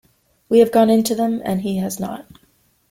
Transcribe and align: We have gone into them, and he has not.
We 0.49 0.57
have 0.61 0.71
gone 0.71 0.89
into 0.89 1.13
them, 1.13 1.43
and 1.45 1.61
he 1.61 1.77
has 1.77 1.99
not. 1.99 2.25